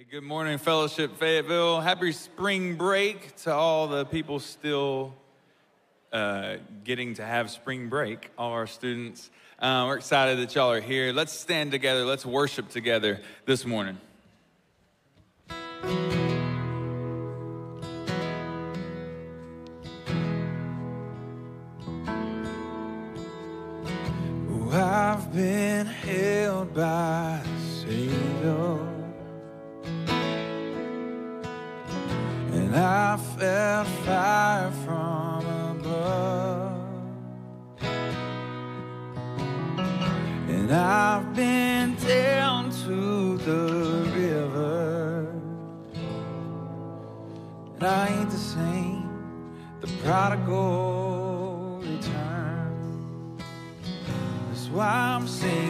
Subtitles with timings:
[0.00, 1.82] Hey, good morning, Fellowship Fayetteville.
[1.82, 5.12] Happy spring break to all the people still
[6.10, 9.30] uh, getting to have spring break, all our students.
[9.58, 11.12] Uh, we're excited that y'all are here.
[11.12, 12.06] Let's stand together.
[12.06, 13.98] Let's worship together this morning.
[24.72, 27.49] I've been held by
[50.10, 53.44] prodigal returned.
[54.48, 55.69] That's why I'm singing.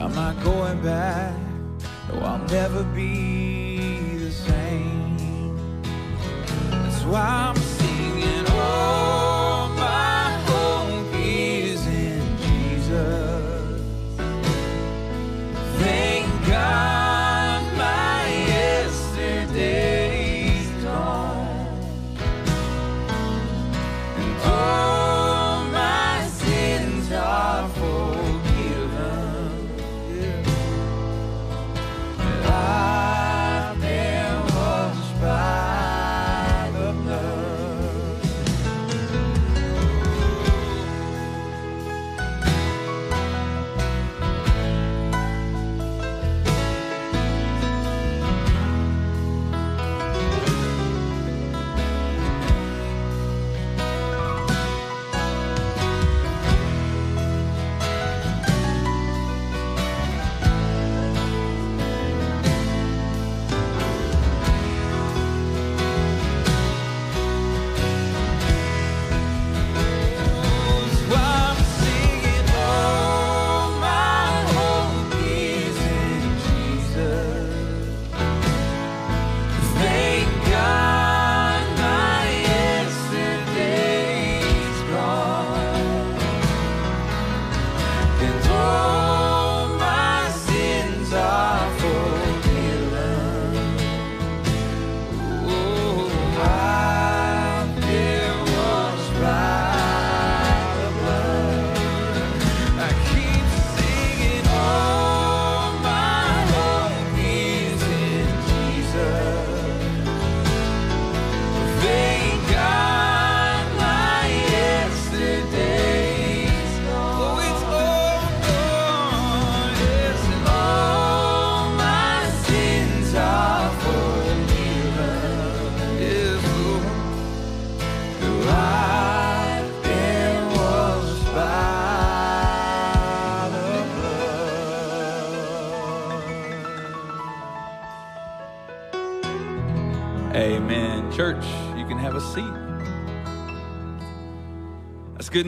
[0.00, 1.34] I'm not going back,
[2.08, 5.56] no, I'll never be the same.
[6.70, 7.56] That's why I'm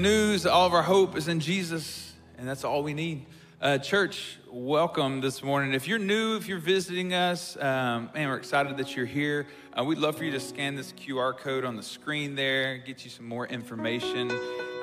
[0.01, 0.47] news.
[0.47, 3.27] All of our hope is in Jesus, and that's all we need.
[3.61, 5.75] Uh, church, welcome this morning.
[5.75, 9.47] If you're new, if you're visiting us, um, man, we're excited that you're here.
[9.79, 13.05] Uh, we'd love for you to scan this QR code on the screen there, get
[13.05, 14.31] you some more information.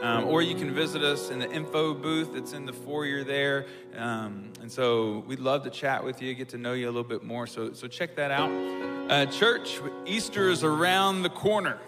[0.04, 3.66] Um, or you can visit us in the info booth that's in the foyer there.
[3.96, 7.04] Um, and so we'd love to chat with you, get to know you a little
[7.04, 7.48] bit more.
[7.48, 8.52] So, so check that out.
[9.10, 11.80] Uh, church, Easter is around the corner.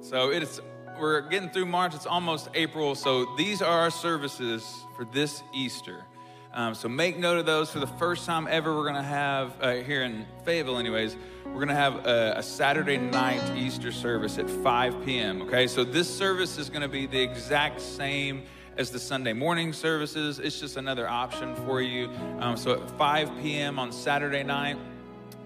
[0.00, 0.60] So it's
[0.98, 1.94] we're getting through March.
[1.94, 2.94] It's almost April.
[2.94, 6.04] So these are our services for this Easter.
[6.52, 7.70] Um, so make note of those.
[7.70, 11.52] For the first time ever, we're going to have, uh, here in Fayetteville, anyways, we're
[11.52, 15.42] going to have a, a, Saturday night Easter service at 5 p.m.
[15.42, 18.44] Okay, so this service is going to be the exact same
[18.78, 20.38] as the Sunday morning services.
[20.38, 22.10] It's just another option for you.
[22.40, 23.78] Um, so at 5 p.m.
[23.78, 24.78] on Saturday night,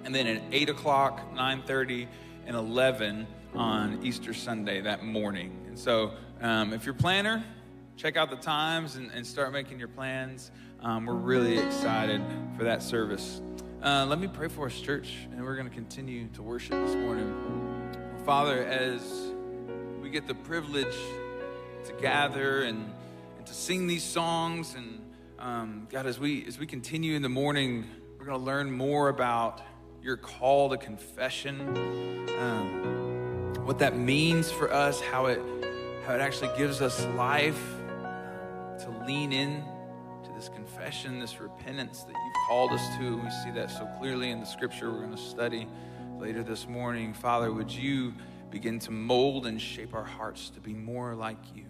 [0.05, 2.07] and then at 8 o'clock, 9:30,
[2.47, 5.53] and 11 on Easter Sunday that morning.
[5.67, 7.45] And so um, if you're a planner,
[7.97, 10.51] check out the times and, and start making your plans.
[10.81, 12.23] Um, we're really excited
[12.57, 13.43] for that service.
[13.83, 16.95] Uh, let me pray for us, church, and we're going to continue to worship this
[16.95, 17.35] morning.
[18.25, 19.33] Father, as
[20.01, 20.97] we get the privilege
[21.85, 22.93] to gather and
[23.51, 24.75] to sing these songs.
[24.75, 25.01] And
[25.39, 27.85] um, God, as we as we continue in the morning,
[28.19, 29.63] we're going to learn more about
[30.03, 31.61] your call to confession,
[32.39, 33.10] um,
[33.59, 35.41] what that means for us, how it
[36.07, 37.61] how it actually gives us life
[38.81, 39.63] to lean in
[40.25, 43.17] to this confession, this repentance that you've called us to.
[43.17, 45.69] We see that so clearly in the scripture we're going to study
[46.19, 47.15] later this morning.
[47.15, 48.15] Father, would you
[48.51, 51.67] begin to mold and shape our hearts to be more like you?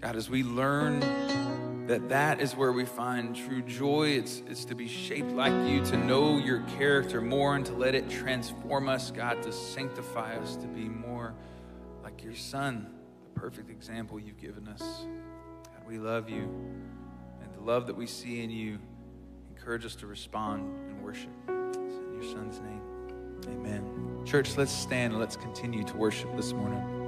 [0.00, 1.00] God, as we learn
[1.90, 5.84] that that is where we find true joy, it's, it's to be shaped like you,
[5.84, 10.54] to know your character more, and to let it transform us, God, to sanctify us,
[10.54, 11.34] to be more
[12.04, 12.86] like your Son,
[13.24, 14.80] the perfect example you've given us.
[14.80, 16.42] God, we love you,
[17.42, 18.78] and the love that we see in you
[19.48, 21.32] encourage us to respond and worship.
[21.48, 22.82] It's in your Son's name.
[23.48, 24.22] Amen.
[24.24, 27.00] Church, let's stand and let's continue to worship this morning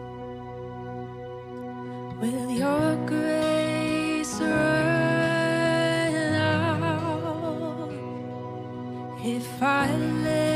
[2.20, 3.31] with your grace
[4.50, 7.90] run out
[9.24, 10.51] if I let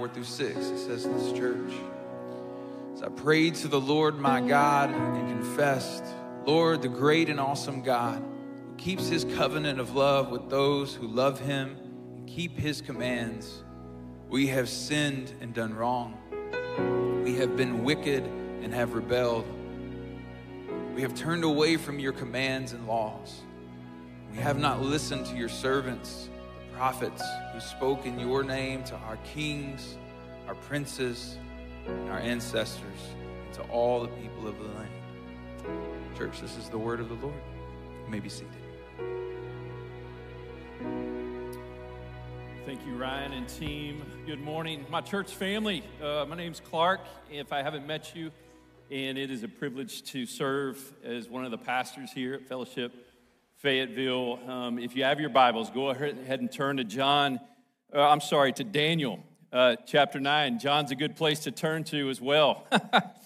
[0.00, 1.74] 4 through 6, it says in this church.
[2.94, 6.02] As I prayed to the Lord my God and confessed,
[6.46, 8.22] Lord, the great and awesome God,
[8.66, 11.76] who keeps his covenant of love with those who love him
[12.16, 13.62] and keep his commands,
[14.30, 16.16] we have sinned and done wrong.
[17.22, 18.24] We have been wicked
[18.62, 19.44] and have rebelled.
[20.94, 23.42] We have turned away from your commands and laws.
[24.32, 26.30] We have not listened to your servants,
[26.80, 27.22] prophets,
[27.52, 29.98] who spoke in your name to our kings,
[30.48, 31.36] our princes,
[31.86, 33.00] and our ancestors,
[33.44, 34.88] and to all the people of the land.
[36.16, 37.36] Church, this is the word of the Lord.
[38.06, 38.48] You may be seated.
[42.64, 44.02] Thank you, Ryan and team.
[44.24, 45.84] Good morning, my church family.
[46.02, 47.02] Uh, my name's Clark.
[47.30, 48.30] If I haven't met you,
[48.90, 53.09] and it is a privilege to serve as one of the pastors here at Fellowship
[53.60, 54.38] Fayetteville.
[54.48, 57.38] Um, if you have your Bibles, go ahead and turn to John.
[57.94, 60.58] Uh, I'm sorry, to Daniel uh, chapter nine.
[60.58, 62.66] John's a good place to turn to as well.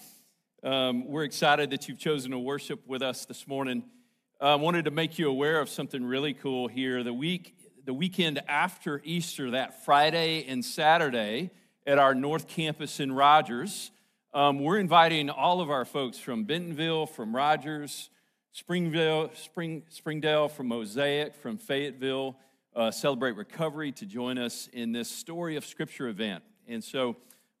[0.63, 3.85] um, we're excited that you've chosen to worship with us this morning.
[4.41, 7.01] I wanted to make you aware of something really cool here.
[7.01, 11.49] The week, the weekend after Easter, that Friday and Saturday
[11.87, 13.89] at our North Campus in Rogers,
[14.33, 18.09] um, we're inviting all of our folks from Bentonville, from Rogers,
[18.55, 22.37] Springville, Spring, Springdale, from Mosaic, from Fayetteville,
[22.73, 26.41] uh, Celebrate Recovery to join us in this Story of Scripture event.
[26.65, 27.17] And so,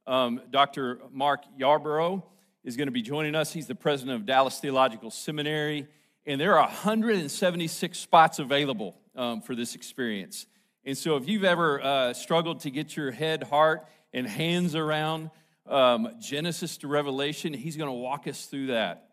[0.07, 1.01] um, Dr.
[1.11, 2.23] Mark Yarbrough
[2.63, 3.51] is going to be joining us.
[3.51, 5.85] He's the president of Dallas Theological Seminary,
[6.25, 10.45] and there are 176 spots available um, for this experience.
[10.85, 15.29] And so, if you've ever uh, struggled to get your head, heart, and hands around
[15.67, 19.04] um, Genesis to Revelation, he's going to walk us through that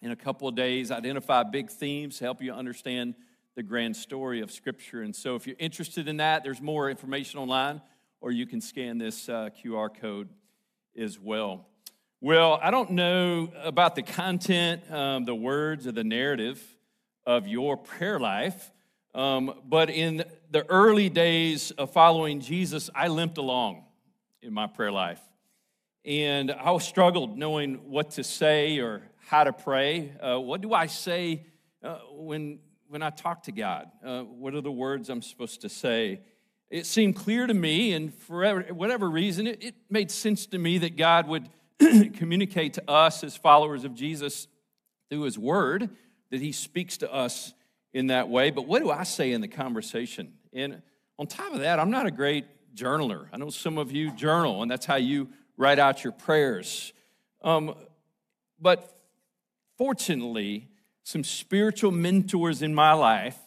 [0.00, 3.14] in a couple of days, identify big themes, help you understand
[3.56, 5.02] the grand story of Scripture.
[5.02, 7.80] And so, if you're interested in that, there's more information online,
[8.20, 10.28] or you can scan this uh, QR code
[10.96, 11.66] as well.
[12.20, 16.62] Well, I don't know about the content, um, the words, or the narrative
[17.26, 18.72] of your prayer life,
[19.14, 23.84] um, but in the early days of following Jesus, I limped along
[24.42, 25.20] in my prayer life.
[26.04, 30.10] And I struggled knowing what to say or how to pray.
[30.22, 31.44] Uh, what do I say
[31.84, 33.90] uh, when, when I talk to God?
[34.02, 36.22] Uh, what are the words I'm supposed to say?
[36.70, 40.78] It seemed clear to me, and for whatever reason, it, it made sense to me
[40.78, 44.48] that God would communicate to us as followers of Jesus
[45.10, 45.90] through His Word,
[46.30, 47.52] that He speaks to us
[47.92, 48.50] in that way.
[48.50, 50.32] But what do I say in the conversation?
[50.54, 50.80] And
[51.18, 53.26] on top of that, I'm not a great journaler.
[53.30, 56.94] I know some of you journal, and that's how you write out your prayers.
[57.42, 57.74] Um,
[58.58, 58.97] but
[59.78, 60.68] fortunately,
[61.04, 63.38] some spiritual mentors in my life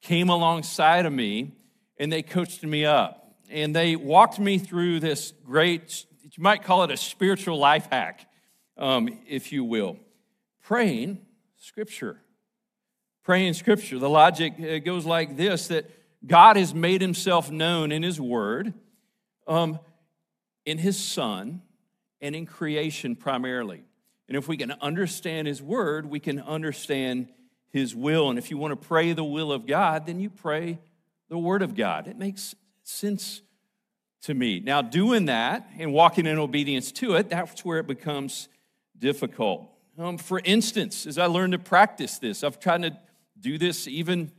[0.00, 1.52] came alongside of me
[1.98, 3.34] and they coached me up.
[3.50, 8.26] And they walked me through this great, you might call it a spiritual life hack,
[8.78, 9.98] um, if you will.
[10.62, 11.18] Praying
[11.56, 12.20] scripture.
[13.24, 13.98] Praying scripture.
[13.98, 15.90] The logic uh, goes like this that
[16.24, 18.72] God has made himself known in his word,
[19.46, 19.80] um,
[20.64, 21.62] in his son,
[22.20, 23.82] and in creation primarily.
[24.30, 27.26] And if we can understand His Word, we can understand
[27.68, 28.30] His will.
[28.30, 30.78] And if you want to pray the will of God, then you pray
[31.28, 32.06] the Word of God.
[32.06, 33.42] It makes sense
[34.22, 34.60] to me.
[34.60, 38.48] Now, doing that and walking in obedience to it, that's where it becomes
[38.96, 39.68] difficult.
[39.98, 42.96] Um, for instance, as I learned to practice this, I've tried to
[43.40, 44.30] do this even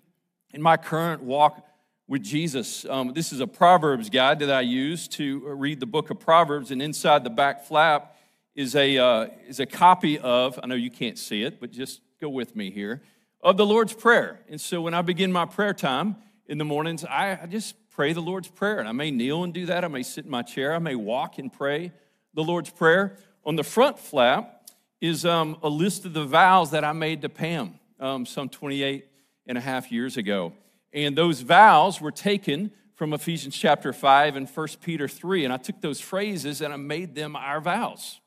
[0.54, 1.68] in my current walk
[2.08, 2.86] with Jesus.
[2.86, 6.72] Um, this is a Proverbs guide that I use to read the book of Proverbs,
[6.72, 8.16] and inside the back flap
[8.56, 12.02] is a, uh, is a copy of, I know you can't see it, but just
[12.20, 13.02] go with me here,
[13.42, 14.40] of the Lord's Prayer.
[14.50, 16.16] And so when I begin my prayer time
[16.48, 18.80] in the mornings, I, I just pray the Lord's Prayer.
[18.80, 20.96] And I may kneel and do that, I may sit in my chair, I may
[20.96, 21.92] walk and pray
[22.34, 23.18] the Lord's Prayer.
[23.46, 27.30] On the front flap is um, a list of the vows that I made to
[27.30, 29.08] Pam um, some 28
[29.48, 30.54] and a half years ago.
[30.94, 35.46] And those vows were taken from Ephesians chapter 5 and 1 Peter 3.
[35.46, 38.21] And I took those phrases and I made them our vows.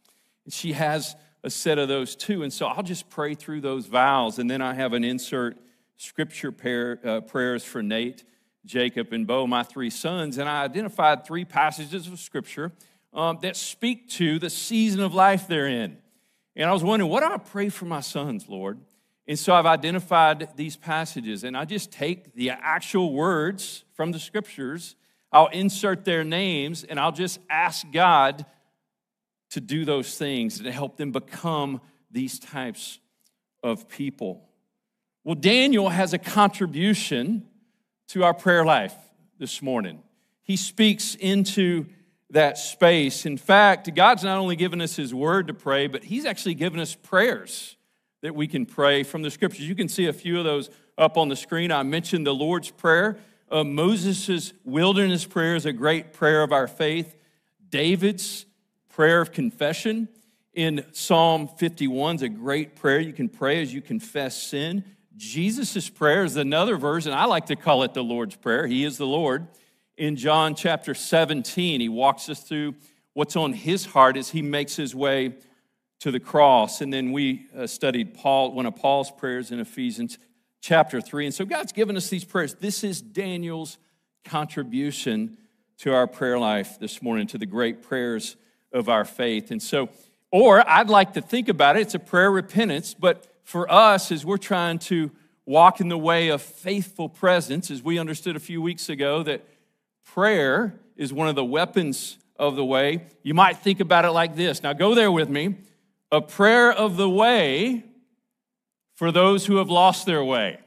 [0.48, 2.42] She has a set of those too.
[2.42, 4.38] And so I'll just pray through those vows.
[4.38, 5.56] And then I have an insert
[5.96, 8.24] scripture pair, uh, prayers for Nate,
[8.64, 10.38] Jacob, and Bo, my three sons.
[10.38, 12.72] And I identified three passages of scripture
[13.12, 15.98] um, that speak to the season of life they're in.
[16.56, 18.78] And I was wondering, what do I pray for my sons, Lord?
[19.26, 24.18] And so I've identified these passages, and I just take the actual words from the
[24.18, 24.96] scriptures,
[25.32, 28.44] I'll insert their names, and I'll just ask God
[29.54, 31.80] to do those things to help them become
[32.10, 32.98] these types
[33.62, 34.48] of people.
[35.22, 37.46] Well, Daniel has a contribution
[38.08, 38.96] to our prayer life
[39.38, 40.02] this morning.
[40.42, 41.86] He speaks into
[42.30, 43.26] that space.
[43.26, 46.80] In fact, God's not only given us His word to pray, but He's actually given
[46.80, 47.76] us prayers
[48.22, 49.68] that we can pray from the scriptures.
[49.68, 50.68] You can see a few of those
[50.98, 51.70] up on the screen.
[51.70, 53.18] I mentioned the Lord's Prayer.
[53.48, 57.14] Uh, Moses' wilderness prayer is a great prayer of our faith.
[57.68, 58.46] David's
[58.94, 60.08] prayer of confession
[60.52, 64.84] in Psalm 51 is a great prayer you can pray as you confess sin.
[65.16, 67.12] Jesus' prayer is another version.
[67.12, 68.68] I like to call it the Lord's Prayer.
[68.68, 69.48] He is the Lord.
[69.96, 72.76] In John chapter 17, he walks us through
[73.14, 75.34] what's on his heart as he makes his way
[75.98, 76.80] to the cross.
[76.80, 80.18] And then we uh, studied Paul, one of Paul's prayers in Ephesians
[80.60, 81.26] chapter 3.
[81.26, 82.54] And so God's given us these prayers.
[82.54, 83.76] This is Daniel's
[84.24, 85.36] contribution
[85.78, 88.36] to our prayer life this morning, to the great prayers
[88.74, 89.50] of our faith.
[89.50, 89.88] And so,
[90.30, 94.26] or I'd like to think about it, it's a prayer repentance, but for us, as
[94.26, 95.10] we're trying to
[95.46, 99.46] walk in the way of faithful presence, as we understood a few weeks ago that
[100.04, 104.34] prayer is one of the weapons of the way, you might think about it like
[104.34, 104.62] this.
[104.62, 105.56] Now, go there with me
[106.10, 107.84] a prayer of the way
[108.96, 110.58] for those who have lost their way.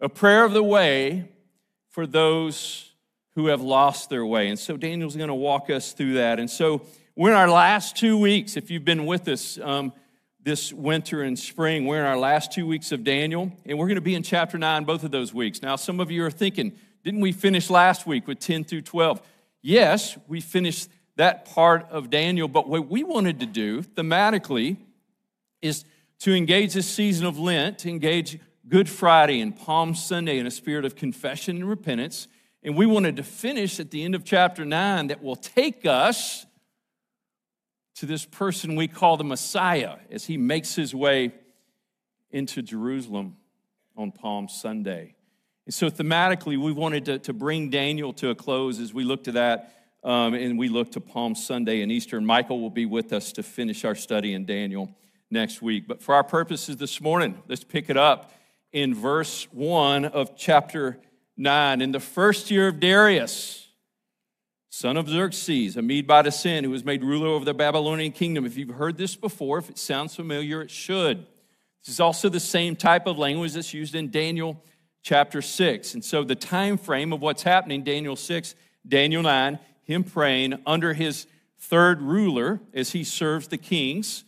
[0.00, 1.28] A prayer of the way
[1.90, 2.91] for those
[3.34, 4.48] who have lost their way.
[4.48, 6.38] And so Daniel's going to walk us through that.
[6.38, 6.82] And so
[7.16, 8.56] we're in our last two weeks.
[8.56, 9.92] If you've been with us um,
[10.42, 13.96] this winter and spring, we're in our last two weeks of Daniel, and we're going
[13.96, 15.62] to be in chapter 9 both of those weeks.
[15.62, 16.72] Now, some of you are thinking,
[17.04, 19.22] didn't we finish last week with 10 through 12?
[19.62, 22.48] Yes, we finished that part of Daniel.
[22.48, 24.76] But what we wanted to do thematically
[25.60, 25.84] is
[26.20, 30.50] to engage this season of Lent, to engage Good Friday and Palm Sunday in a
[30.50, 32.28] spirit of confession and repentance.
[32.62, 36.46] And we wanted to finish at the end of chapter 9 that will take us
[37.96, 41.32] to this person we call the Messiah as he makes his way
[42.30, 43.36] into Jerusalem
[43.96, 45.14] on Palm Sunday.
[45.66, 49.24] And so, thematically, we wanted to, to bring Daniel to a close as we look
[49.24, 52.16] to that um, and we look to Palm Sunday and Easter.
[52.16, 54.90] And Michael will be with us to finish our study in Daniel
[55.30, 55.86] next week.
[55.86, 58.32] But for our purposes this morning, let's pick it up
[58.72, 60.98] in verse 1 of chapter
[61.36, 61.80] 9.
[61.80, 63.68] In the first year of Darius,
[64.68, 68.46] son of Xerxes, a Mede by descent, who was made ruler over the Babylonian kingdom.
[68.46, 71.26] If you've heard this before, if it sounds familiar, it should.
[71.84, 74.62] This is also the same type of language that's used in Daniel
[75.02, 75.94] chapter 6.
[75.94, 78.54] And so the time frame of what's happening, Daniel 6,
[78.86, 81.26] Daniel 9, him praying under his
[81.58, 84.24] third ruler as he serves the kings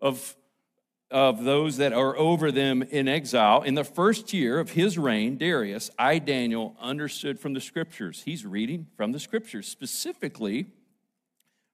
[0.00, 0.36] of,
[1.10, 3.62] of those that are over them in exile.
[3.62, 8.22] In the first year of his reign, Darius, I, Daniel, understood from the scriptures.
[8.24, 10.66] He's reading from the scriptures, specifically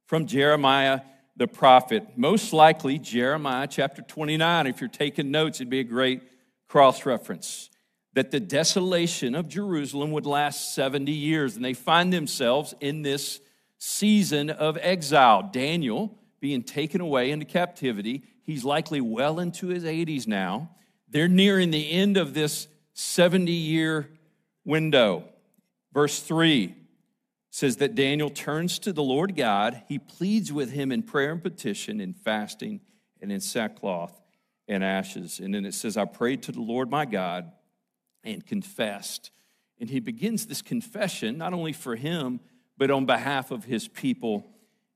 [0.07, 1.01] from Jeremiah
[1.37, 2.17] the prophet.
[2.17, 4.67] Most likely, Jeremiah chapter 29.
[4.69, 6.23] If you're taking notes, it'd be a great
[6.69, 7.71] cross reference
[8.13, 11.57] that the desolation of Jerusalem would last 70 years.
[11.57, 13.41] And they find themselves in this
[13.79, 15.51] season of exile.
[15.53, 18.23] Daniel being taken away into captivity.
[18.45, 20.71] He's likely well into his 80s now.
[21.09, 24.09] They're nearing the end of this 70 year
[24.65, 25.25] window.
[25.93, 26.75] Verse 3
[27.51, 29.83] says that Daniel turns to the Lord God.
[29.89, 32.81] He pleads with him in prayer and petition, in fasting,
[33.23, 34.21] and in sackcloth
[34.67, 35.41] and ashes.
[35.41, 37.53] And then it says, I prayed to the Lord my God
[38.25, 39.31] and confessed.
[39.79, 42.41] And he begins this confession, not only for him,
[42.77, 44.47] but on behalf of his people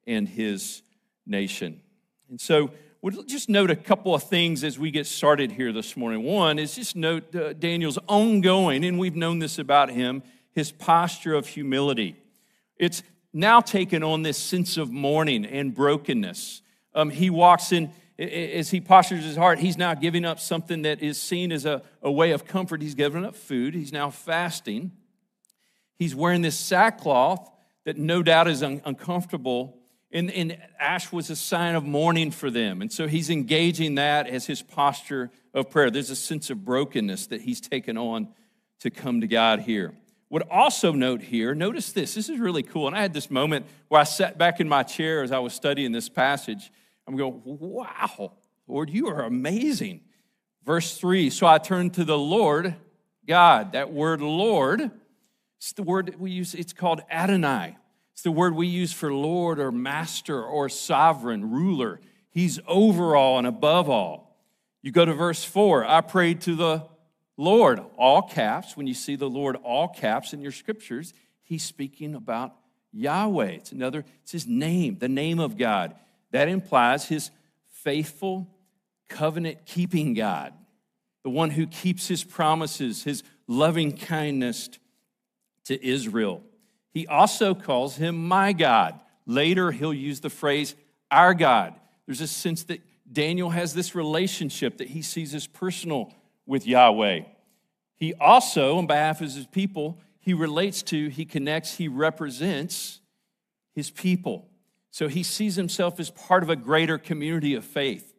[0.07, 0.83] and his
[1.27, 1.81] nation.
[2.29, 5.97] And so, we'll just note a couple of things as we get started here this
[5.97, 6.23] morning.
[6.23, 11.35] One is just note uh, Daniel's ongoing, and we've known this about him, his posture
[11.35, 12.17] of humility.
[12.77, 16.63] It's now taken on this sense of mourning and brokenness.
[16.95, 21.01] Um, he walks in, as he postures his heart, he's now giving up something that
[21.03, 22.83] is seen as a, a way of comfort.
[22.83, 24.93] He's given up food, he's now fasting.
[25.99, 27.51] He's wearing this sackcloth
[27.85, 29.78] that no doubt is un- uncomfortable.
[30.11, 32.81] And, and, ash was a sign of mourning for them.
[32.81, 35.91] And so he's engaging that as his posture of prayer.
[35.91, 38.29] There's a sense of brokenness that he's taken on
[38.81, 39.95] to come to God here.
[40.31, 42.87] Would also note here, notice this, this is really cool.
[42.87, 45.53] And I had this moment where I sat back in my chair as I was
[45.53, 46.71] studying this passage.
[47.07, 48.33] I'm going, wow,
[48.67, 50.03] Lord, you are amazing.
[50.65, 52.75] Verse three, so I turned to the Lord
[53.27, 53.73] God.
[53.73, 54.91] That word Lord,
[55.57, 57.77] it's the word that we use, it's called Adonai.
[58.19, 62.01] It's the word we use for Lord or master or sovereign, ruler.
[62.31, 64.37] He's over all and above all.
[64.83, 66.83] You go to verse 4 I prayed to the
[67.37, 68.77] Lord, all caps.
[68.77, 72.57] When you see the Lord, all caps in your scriptures, he's speaking about
[72.93, 73.51] Yahweh.
[73.51, 75.95] It's another, it's his name, the name of God.
[76.33, 77.31] That implies his
[77.69, 78.49] faithful,
[79.09, 80.55] covenant keeping God,
[81.23, 84.71] the one who keeps his promises, his loving kindness
[85.67, 86.43] to Israel.
[86.99, 88.99] He also calls him my God.
[89.25, 90.75] Later, he'll use the phrase
[91.13, 91.75] our God.
[92.07, 92.81] There's a sense that
[93.13, 96.13] Daniel has this relationship that he sees as personal
[96.45, 97.21] with Yahweh.
[97.95, 102.99] He also, on behalf of his people, he relates to, he connects, he represents
[103.77, 104.49] his people.
[104.91, 108.13] So he sees himself as part of a greater community of faith.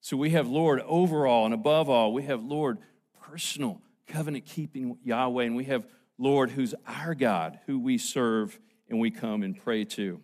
[0.00, 2.78] So we have Lord overall and above all, we have Lord
[3.20, 5.84] personal, covenant keeping Yahweh, and we have
[6.18, 10.20] Lord, who's our God, who we serve and we come and pray to.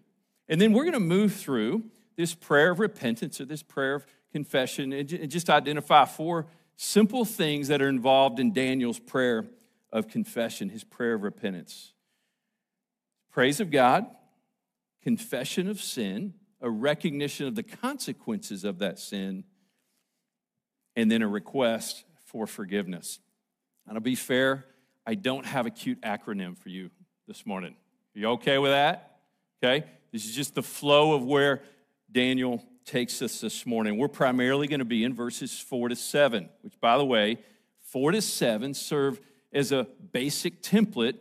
[0.49, 1.85] And then we're going to move through
[2.17, 7.69] this prayer of repentance or this prayer of confession and just identify four simple things
[7.69, 9.47] that are involved in Daniel's prayer
[9.93, 11.95] of confession, his prayer of repentance
[13.35, 14.07] praise of God,
[15.03, 19.43] confession of sin, a recognition of the consequences of that sin,
[20.95, 23.19] and then a request for forgiveness.
[23.89, 24.67] And to be fair,
[25.07, 26.91] I don't have a cute acronym for you
[27.27, 27.75] this morning.
[28.17, 29.19] Are you okay with that?
[29.63, 29.87] Okay?
[30.13, 31.63] This is just the flow of where
[32.11, 33.99] Daniel takes us this morning.
[33.99, 37.39] We're primarily going to be in verses 4 to 7, which, by the way,
[37.83, 39.21] 4 to 7 serve
[39.53, 41.19] as a basic template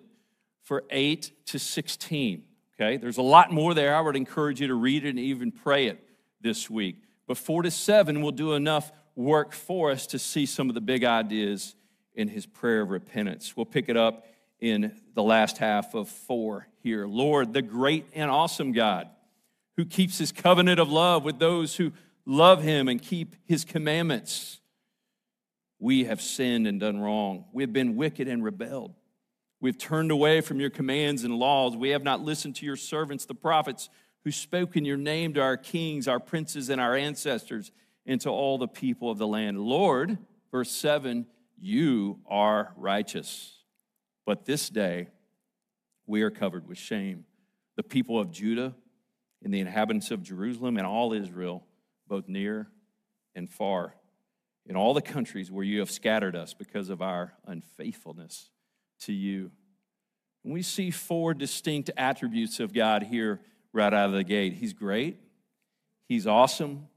[0.62, 2.43] for 8 to 16.
[2.76, 2.98] Okay?
[2.98, 3.96] There's a lot more there.
[3.96, 6.08] I would encourage you to read it and even pray it
[6.39, 7.02] this week.
[7.28, 10.82] But 4 to 7 will do enough work for us to see some of the
[10.82, 11.76] big ideas
[12.15, 13.56] in his prayer of repentance.
[13.56, 14.26] We'll pick it up
[14.60, 17.06] in the last half of four here.
[17.06, 19.10] Lord, the great and awesome God
[19.78, 21.91] who keeps his covenant of love with those who
[22.26, 24.60] love him and keep his commandments.
[25.80, 27.45] We have sinned and done wrong.
[27.52, 28.93] We have been wicked and rebelled.
[29.60, 31.76] We've turned away from your commands and laws.
[31.76, 33.89] We have not listened to your servants, the prophets,
[34.23, 37.71] who spoke in your name to our kings, our princes, and our ancestors,
[38.06, 39.60] and to all the people of the land.
[39.60, 40.17] Lord,
[40.52, 41.26] verse 7
[41.63, 43.54] you are righteous.
[44.26, 45.08] But this day,
[46.06, 47.23] we are covered with shame.
[47.78, 48.76] The people of Judah
[49.41, 51.65] and the inhabitants of Jerusalem and all Israel,
[52.08, 52.67] both near
[53.34, 53.95] and far,
[54.65, 58.49] in all the countries where you have scattered us because of our unfaithfulness
[58.99, 59.49] to you.
[60.43, 63.39] And we see four distinct attributes of God here
[63.71, 64.54] right out of the gate.
[64.54, 65.17] He's great,
[66.10, 66.89] He's awesome,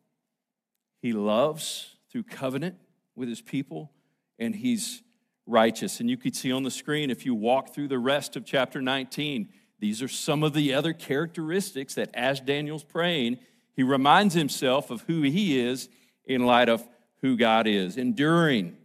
[1.00, 2.76] He loves through covenant
[3.14, 3.92] with His people,
[4.38, 5.03] and he's
[5.46, 6.01] righteous.
[6.01, 8.83] And you could see on the screen if you walk through the rest of chapter
[8.83, 13.38] 19, these are some of the other characteristics that as Daniel's praying,
[13.75, 15.88] he reminds himself of who he is
[16.25, 16.87] in light of
[17.20, 18.77] who God is enduring,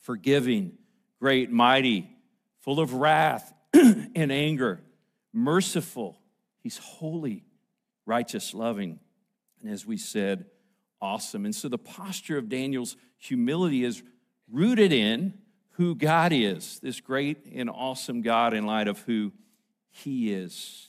[0.00, 0.72] forgiving,
[1.20, 2.10] great, mighty,
[2.60, 4.80] full of wrath and anger,
[5.32, 6.18] merciful.
[6.62, 7.44] He's holy,
[8.04, 8.98] righteous, loving.
[9.62, 10.46] And as we said,
[11.00, 11.44] awesome.
[11.44, 14.02] And so the posture of Daniel's humility is
[14.50, 15.34] rooted in
[15.72, 19.32] who God is, this great and awesome God in light of who
[19.90, 20.88] He is.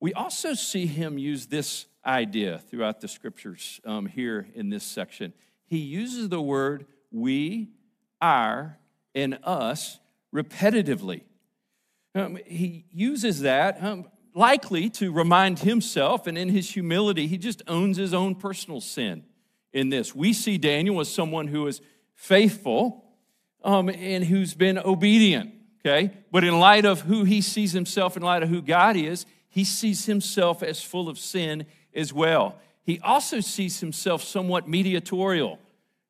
[0.00, 5.32] We also see Him use this idea throughout the scriptures um, here in this section.
[5.66, 7.70] He uses the word we,
[8.20, 8.78] our,
[9.14, 9.98] and us
[10.34, 11.22] repetitively.
[12.14, 17.62] Um, he uses that um, likely to remind himself, and in his humility, he just
[17.68, 19.24] owns his own personal sin
[19.72, 20.14] in this.
[20.14, 21.80] We see Daniel as someone who is
[22.20, 23.02] faithful
[23.64, 26.12] um, and who's been obedient, okay?
[26.30, 29.64] But in light of who he sees himself, in light of who God is, he
[29.64, 32.56] sees himself as full of sin as well.
[32.82, 35.58] He also sees himself somewhat mediatorial,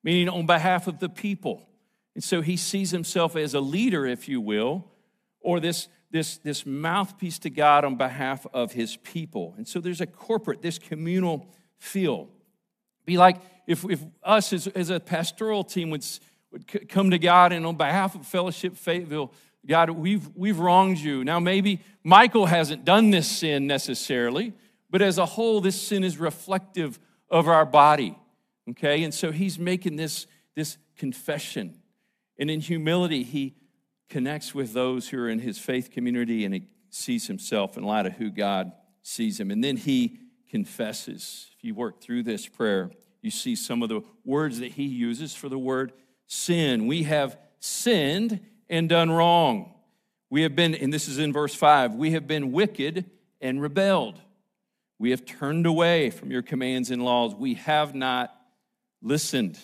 [0.03, 1.68] meaning on behalf of the people.
[2.16, 4.85] And so he sees himself as a leader, if you will,
[5.40, 9.55] or this, this, this mouthpiece to God on behalf of his people.
[9.57, 11.46] And so there's a corporate, this communal
[11.79, 12.29] feel.
[13.07, 13.37] Be like
[13.70, 16.04] if, if us as, as a pastoral team would,
[16.50, 19.33] would come to God and on behalf of Fellowship Fayetteville,
[19.64, 21.22] God, we've, we've wronged you.
[21.22, 24.54] Now, maybe Michael hasn't done this sin necessarily,
[24.90, 26.98] but as a whole, this sin is reflective
[27.30, 28.18] of our body.
[28.70, 29.04] Okay?
[29.04, 31.78] And so he's making this, this confession.
[32.40, 33.54] And in humility, he
[34.09, 38.06] connects with those who are in his faith community and he sees himself in light
[38.06, 38.72] of who God
[39.04, 39.52] sees him.
[39.52, 41.50] And then he confesses.
[41.56, 42.90] If you work through this prayer,
[43.22, 45.92] you see some of the words that he uses for the word
[46.26, 46.87] sin.
[46.87, 49.74] We have sinned and done wrong.
[50.30, 53.04] We have been, and this is in verse 5, we have been wicked
[53.40, 54.20] and rebelled.
[54.98, 57.35] We have turned away from your commands and laws.
[57.35, 58.35] We have not
[59.02, 59.59] listened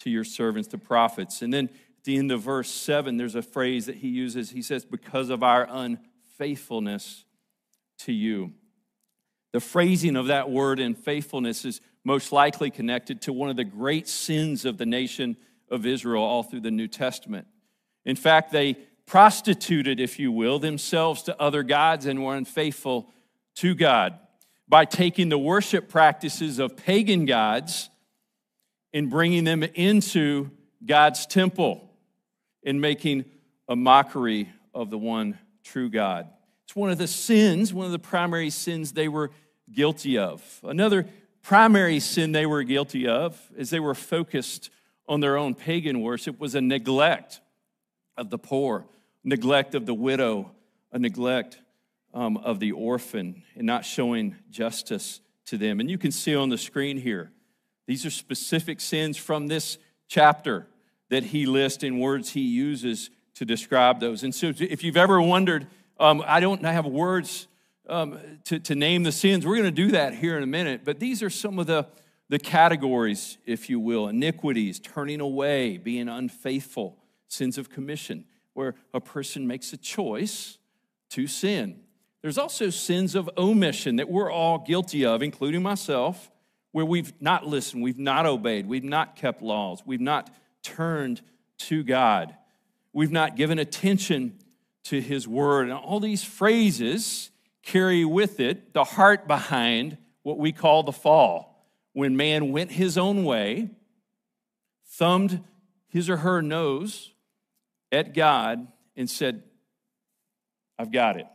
[0.00, 1.42] to your servants, the prophets.
[1.42, 4.50] And then at the end of verse 7, there's a phrase that he uses.
[4.50, 7.24] He says, Because of our unfaithfulness
[7.98, 8.52] to you.
[9.52, 13.64] The phrasing of that word in faithfulness is most likely connected to one of the
[13.64, 15.36] great sins of the nation
[15.70, 17.46] of Israel all through the New Testament.
[18.04, 18.74] In fact, they
[19.06, 23.10] prostituted, if you will, themselves to other gods and were unfaithful
[23.56, 24.18] to God
[24.68, 27.90] by taking the worship practices of pagan gods
[28.92, 30.50] and bringing them into
[30.84, 31.90] God's temple
[32.64, 33.24] and making
[33.68, 36.28] a mockery of the one true God.
[36.64, 39.30] It's one of the sins, one of the primary sins they were
[39.72, 40.60] guilty of.
[40.62, 41.06] Another
[41.42, 44.70] primary sin they were guilty of is they were focused
[45.08, 47.40] on their own pagan worship was a neglect
[48.16, 48.86] of the poor,
[49.24, 50.52] neglect of the widow,
[50.92, 51.60] a neglect
[52.14, 55.80] um, of the orphan, and not showing justice to them.
[55.80, 57.32] And you can see on the screen here,
[57.86, 60.66] these are specific sins from this chapter
[61.08, 64.22] that he lists in words he uses to describe those.
[64.22, 65.66] And so if you've ever wondered,
[65.98, 67.48] um, I don't I have words
[67.90, 70.82] um, to, to name the sins, we're going to do that here in a minute,
[70.84, 71.86] but these are some of the
[72.30, 78.24] the categories, if you will iniquities, turning away, being unfaithful, sins of commission,
[78.54, 80.56] where a person makes a choice
[81.10, 81.80] to sin.
[82.22, 86.30] There's also sins of omission that we're all guilty of, including myself,
[86.70, 90.30] where we've not listened, we've not obeyed, we've not kept laws, we've not
[90.62, 91.20] turned
[91.58, 92.36] to God,
[92.92, 94.38] we've not given attention
[94.84, 95.64] to His word.
[95.68, 97.29] And all these phrases
[97.62, 101.50] carry with it the heart behind what we call the fall
[101.92, 103.70] when man went his own way,
[104.92, 105.42] thumbed
[105.88, 107.12] his or her nose
[107.90, 109.42] at God, and said,
[110.78, 111.26] I've got it.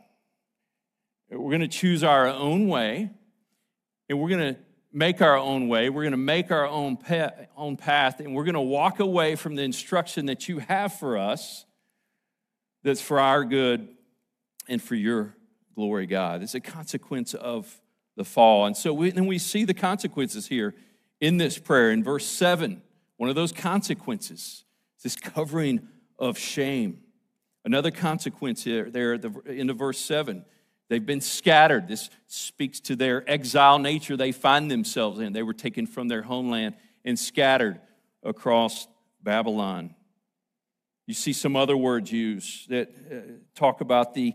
[1.30, 3.10] We're going to choose our own way,
[4.08, 4.60] and we're going to
[4.92, 5.90] make our own way.
[5.90, 9.36] We're going to make our own, path, own path, and we're going to walk away
[9.36, 11.66] from the instruction that you have for us
[12.82, 13.88] that's for our good
[14.68, 15.36] and for your
[15.76, 16.42] glory, God.
[16.42, 17.80] It's a consequence of
[18.16, 18.66] the fall.
[18.66, 20.74] And so we, we see the consequences here
[21.20, 21.90] in this prayer.
[21.90, 22.82] In verse 7,
[23.18, 24.64] one of those consequences
[24.96, 25.86] is this covering
[26.18, 27.02] of shame.
[27.64, 30.44] Another consequence here, there at the end of verse 7,
[30.88, 31.88] they've been scattered.
[31.88, 35.34] This speaks to their exile nature they find themselves in.
[35.34, 37.80] They were taken from their homeland and scattered
[38.22, 38.88] across
[39.22, 39.94] Babylon.
[41.06, 43.16] You see some other words used that uh,
[43.54, 44.32] talk about the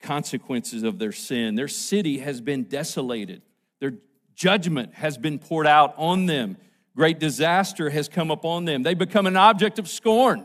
[0.00, 1.54] consequences of their sin.
[1.54, 3.42] Their city has been desolated,
[3.80, 3.94] their
[4.34, 6.56] judgment has been poured out on them.
[6.96, 8.82] Great disaster has come upon them.
[8.82, 10.44] They become an object of scorn.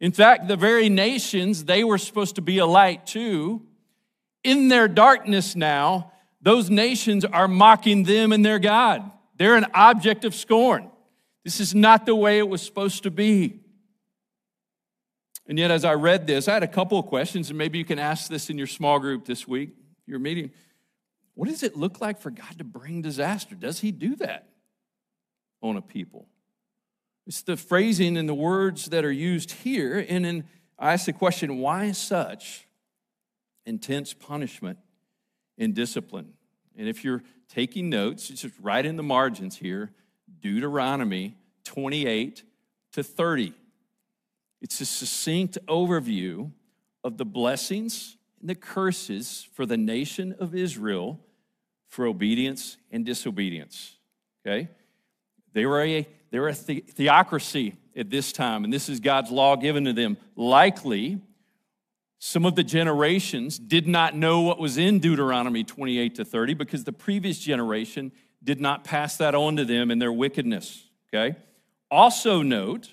[0.00, 3.62] In fact, the very nations they were supposed to be a light to,
[4.44, 9.10] in their darkness now, those nations are mocking them and their God.
[9.36, 10.90] They're an object of scorn.
[11.44, 13.60] This is not the way it was supposed to be.
[15.48, 17.84] And yet, as I read this, I had a couple of questions, and maybe you
[17.84, 19.70] can ask this in your small group this week,
[20.06, 20.50] your meeting.
[21.34, 23.54] What does it look like for God to bring disaster?
[23.54, 24.48] Does He do that
[25.62, 26.28] on a people?
[27.26, 30.04] It's the phrasing and the words that are used here.
[30.08, 30.44] And then
[30.78, 32.66] I ask the question why such
[33.64, 34.78] intense punishment
[35.56, 36.34] and discipline?
[36.76, 39.92] And if you're taking notes, it's just right in the margins here
[40.40, 42.44] Deuteronomy 28
[42.92, 43.54] to 30.
[44.60, 46.50] It's a succinct overview
[47.04, 51.20] of the blessings and the curses for the nation of Israel
[51.86, 53.96] for obedience and disobedience.
[54.46, 54.68] Okay?
[55.52, 59.30] They were a, they were a the- theocracy at this time, and this is God's
[59.30, 60.16] law given to them.
[60.36, 61.20] Likely,
[62.18, 66.84] some of the generations did not know what was in Deuteronomy 28 to 30 because
[66.84, 70.84] the previous generation did not pass that on to them in their wickedness.
[71.12, 71.36] Okay?
[71.90, 72.90] Also, note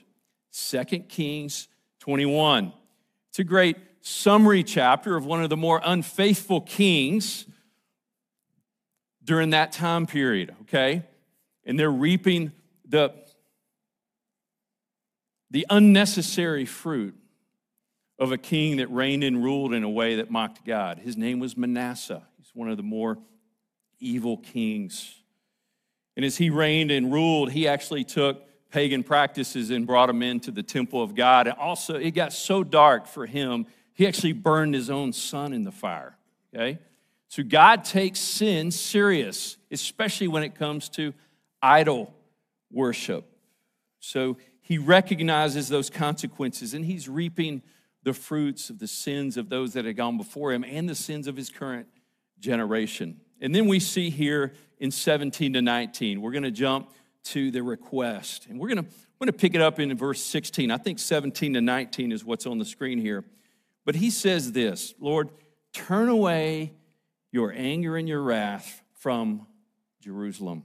[0.56, 1.68] 2 Kings
[2.00, 2.72] 21.
[3.30, 7.46] It's a great summary chapter of one of the more unfaithful kings
[9.22, 11.04] during that time period, okay?
[11.66, 12.54] And they're reaping
[12.88, 13.14] the,
[15.52, 17.16] the unnecessary fruit
[18.18, 21.00] of a king that reigned and ruled in a way that mocked God.
[21.00, 22.24] His name was Manasseh.
[22.38, 23.18] He's one of the more
[24.00, 25.16] evil kings.
[26.16, 28.42] And as he reigned and ruled, he actually took
[28.76, 31.48] pagan practices and brought them into the temple of God.
[31.48, 35.64] And also, it got so dark for him, he actually burned his own son in
[35.64, 36.18] the fire.
[36.54, 36.80] Okay?
[37.30, 41.14] So God takes sin serious, especially when it comes to
[41.62, 42.14] idol
[42.70, 43.24] worship.
[44.02, 47.62] So he recognizes those consequences and he's reaping
[48.04, 51.28] the fruits of the sins of those that had gone before him and the sins
[51.28, 51.88] of his current
[52.42, 53.22] generation.
[53.40, 56.92] And then we see here in 17 to 19, we're going to jump
[57.26, 58.48] to the request.
[58.50, 60.72] And we're going to, we're going to pick it up in verse 16.
[60.72, 63.24] I think 17 to 19 is what's on the screen here.
[63.86, 65.30] But he says this Lord,
[65.74, 66.74] turn away
[67.32, 69.46] your anger and your wrath from
[70.02, 70.64] Jerusalem.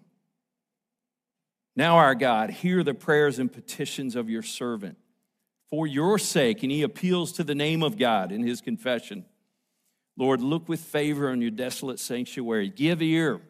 [1.77, 4.99] Now, our God, hear the prayers and petitions of your servant
[5.71, 6.63] for your sake.
[6.63, 9.25] And he appeals to the name of God in his confession.
[10.17, 12.69] Lord, look with favor on your desolate sanctuary.
[12.69, 13.41] Give ear,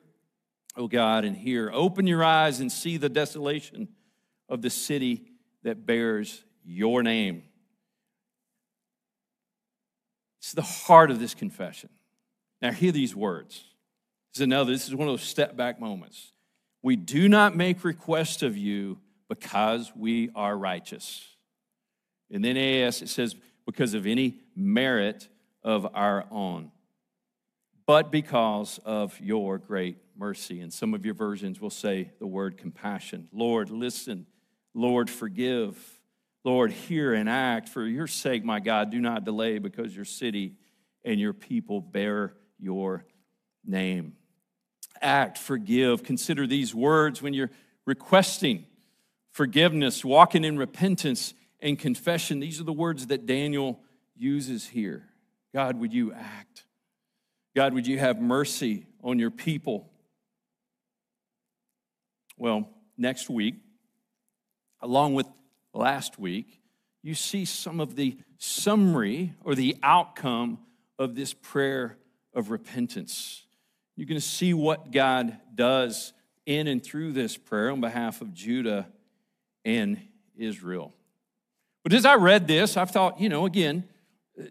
[0.77, 1.71] O God, and hear.
[1.73, 3.89] Open your eyes and see the desolation
[4.49, 5.25] of the city
[5.63, 7.43] that bears your name.
[10.41, 11.91] It's the heart of this confession.
[12.63, 13.65] Now, hear these words.
[14.33, 16.33] This is another, this is one of those step back moments.
[16.83, 21.27] We do not make request of you because we are righteous.
[22.31, 23.35] And then AS, it says,
[23.67, 25.29] because of any merit
[25.63, 26.71] of our own,
[27.87, 30.61] but because of your great mercy.
[30.61, 33.27] And some of your versions will say the word compassion.
[33.33, 34.27] Lord, listen.
[34.75, 35.77] Lord, forgive.
[36.45, 37.71] Lord, hear and act.
[37.71, 40.57] For your sake, my God, do not delay because your city
[41.05, 43.07] and your people bear your
[43.65, 44.13] name.
[45.01, 46.03] Act, forgive.
[46.03, 47.51] Consider these words when you're
[47.87, 48.67] requesting
[49.33, 52.41] forgiveness, walking in repentance and confession.
[52.41, 53.81] These are the words that Daniel
[54.15, 55.09] uses here.
[55.55, 56.65] God, would you act?
[57.57, 59.90] God, would you have mercy on your people?
[62.41, 63.57] Well, next week,
[64.81, 65.27] along with
[65.75, 66.63] last week,
[67.03, 70.59] you see some of the summary or the outcome
[70.99, 71.99] of this prayer
[72.33, 73.45] of repentance.
[73.95, 76.15] You're going to see what God does
[76.47, 78.89] in and through this prayer on behalf of Judah
[79.67, 80.01] and
[80.35, 80.95] Israel.
[81.83, 83.87] But as I read this, I thought, you know, again,
[84.41, 84.45] uh,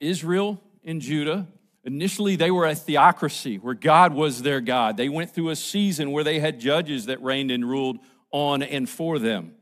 [0.00, 1.46] Israel and Judah,
[1.84, 4.96] initially they were a theocracy where God was their God.
[4.96, 7.98] They went through a season where they had judges that reigned and ruled
[8.30, 9.54] on and for them.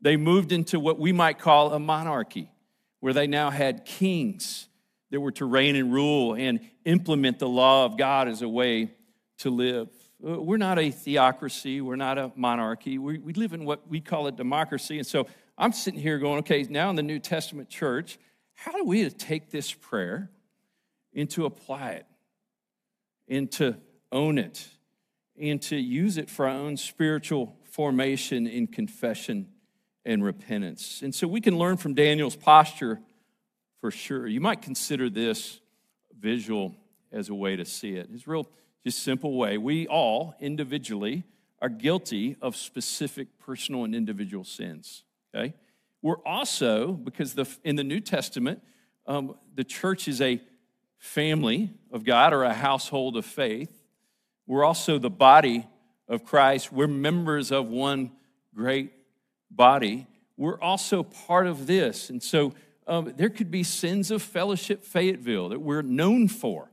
[0.00, 2.50] They moved into what we might call a monarchy,
[3.00, 4.68] where they now had kings
[5.10, 8.90] that were to reign and rule and implement the law of God as a way
[9.38, 9.88] to live.
[10.24, 12.98] Uh, We're not a theocracy, we're not a monarchy.
[12.98, 14.98] We, we live in what we call a democracy.
[14.98, 15.26] And so
[15.56, 18.18] I'm sitting here going, okay, now in the New Testament church,
[18.54, 20.30] how do we take this prayer
[21.18, 22.06] and to apply it
[23.26, 23.76] and to
[24.12, 24.68] own it
[25.40, 29.48] and to use it for our own spiritual formation in confession
[30.04, 31.02] and repentance?
[31.02, 33.00] And so we can learn from Daniel's posture
[33.80, 34.28] for sure.
[34.28, 35.60] You might consider this
[36.18, 36.76] visual
[37.10, 38.08] as a way to see it.
[38.12, 38.48] It's real,
[38.84, 39.58] just simple way.
[39.58, 41.24] We all individually
[41.60, 45.02] are guilty of specific personal and individual sins.
[45.34, 45.54] Okay,
[46.00, 48.62] we're also because the in the New Testament,
[49.06, 50.40] um, the church is a
[50.98, 53.70] family of God or a household of faith.
[54.46, 55.66] We're also the body
[56.08, 56.72] of Christ.
[56.72, 58.12] We're members of one
[58.54, 58.92] great
[59.50, 60.06] body.
[60.36, 62.54] We're also part of this, and so
[62.86, 66.70] um, there could be sins of fellowship Fayetteville that we're known for.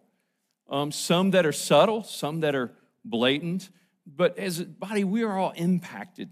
[0.69, 2.71] Um, some that are subtle, some that are
[3.03, 3.69] blatant.
[4.07, 6.29] But as a body, we are all impacted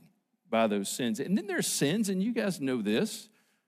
[0.50, 1.20] by those sins.
[1.20, 3.28] And then there's sins, and you guys know this.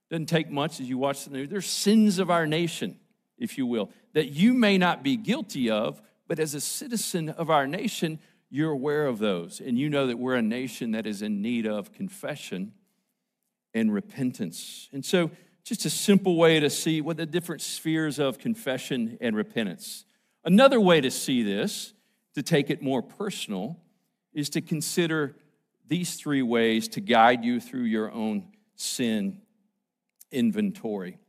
[0.09, 1.49] Doesn't take much as you watch the news.
[1.49, 2.97] There's sins of our nation,
[3.37, 7.49] if you will, that you may not be guilty of, but as a citizen of
[7.49, 8.17] our nation,
[8.49, 9.59] you're aware of those.
[9.59, 12.71] And you know that we're a nation that is in need of confession
[13.73, 14.87] and repentance.
[14.93, 15.31] And so
[15.65, 20.05] just a simple way to see what the different spheres of confession and repentance.
[20.45, 21.93] Another way to see this,
[22.35, 23.77] to take it more personal,
[24.33, 25.35] is to consider
[25.87, 29.41] these three ways to guide you through your own sin
[30.31, 31.19] inventory.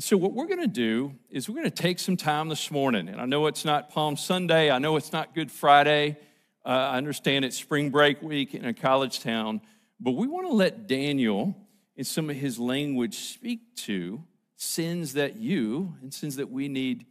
[0.00, 2.70] And so, what we're going to do is we're going to take some time this
[2.70, 3.06] morning.
[3.06, 6.16] And I know it's not Palm Sunday, I know it's not Good Friday,
[6.64, 9.60] uh, I understand it's spring break week in a college town,
[10.00, 11.54] but we want to let Daniel,
[11.96, 14.24] in some of his language, speak to
[14.56, 17.04] sins that you and sins that we need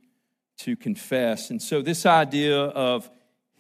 [0.57, 1.51] to confess.
[1.51, 3.07] And so, this idea of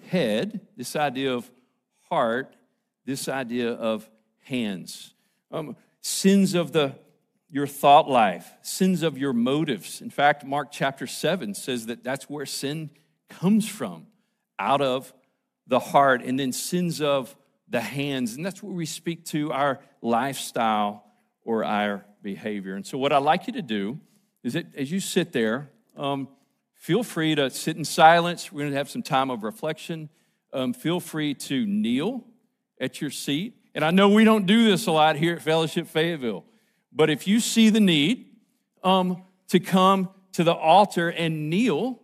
[0.07, 1.51] head, this idea of
[2.09, 2.55] heart,
[3.05, 4.09] this idea of
[4.41, 5.13] hands,
[5.51, 6.95] um, sins of the
[7.49, 10.01] your thought life, sins of your motives.
[10.01, 12.91] In fact, Mark chapter 7 says that that's where sin
[13.27, 14.07] comes from,
[14.57, 15.13] out of
[15.67, 17.35] the heart, and then sins of
[17.67, 18.35] the hands.
[18.35, 21.03] And that's where we speak to our lifestyle
[21.43, 22.75] or our behavior.
[22.75, 23.99] And so, what I'd like you to do
[24.43, 26.27] is that as you sit there, um,
[26.75, 28.51] feel free to sit in silence.
[28.51, 30.09] We're going to have some time of reflection.
[30.53, 32.25] Um, feel free to kneel
[32.79, 33.55] at your seat.
[33.75, 36.45] And I know we don't do this a lot here at Fellowship Fayetteville.
[36.91, 38.25] But if you see the need
[38.83, 41.99] um, to come to the altar and kneel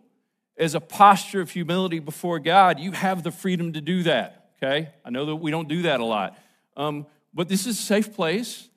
[0.56, 4.90] as a posture of humility before God, you have the freedom to do that, okay?
[5.04, 6.38] I know that we don't do that a lot.
[6.76, 8.68] Um, but this is a safe place,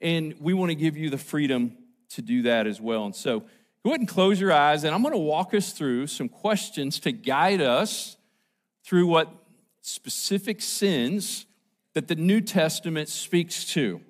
[0.00, 1.76] and we want to give you the freedom
[2.10, 3.04] to do that as well.
[3.04, 3.40] And so
[3.84, 6.98] go ahead and close your eyes, and I'm going to walk us through some questions
[7.00, 8.16] to guide us
[8.84, 9.32] through what
[9.80, 11.46] specific sins
[11.94, 14.00] that the New Testament speaks to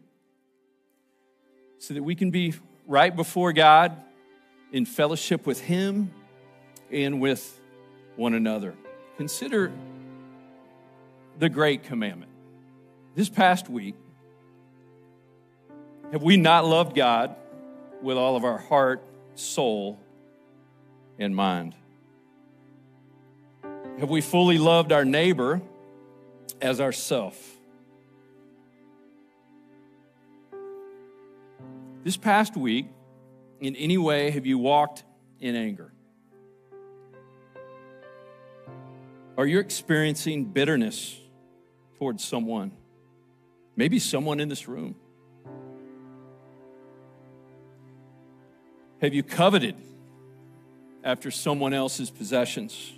[1.78, 2.54] so that we can be
[2.86, 3.96] right before God
[4.72, 6.10] in fellowship with Him
[6.90, 7.60] and with
[8.16, 8.74] one another.
[9.16, 9.72] Consider
[11.38, 12.30] the great commandment.
[13.14, 13.94] This past week,
[16.12, 17.36] have we not loved God
[18.02, 19.04] with all of our heart,
[19.34, 19.98] soul,
[21.18, 21.74] and mind?
[23.98, 25.60] Have we fully loved our neighbor
[26.60, 27.57] as ourself?
[32.08, 32.86] This past week,
[33.60, 35.04] in any way, have you walked
[35.40, 35.92] in anger?
[39.36, 41.20] Are you experiencing bitterness
[41.98, 42.72] towards someone?
[43.76, 44.94] Maybe someone in this room.
[49.02, 49.76] Have you coveted
[51.04, 52.90] after someone else's possessions?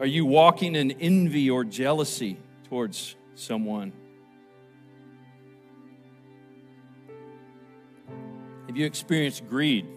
[0.00, 2.36] Are you walking in envy or jealousy
[2.68, 3.92] towards someone?
[8.74, 9.92] Have you experienced greed in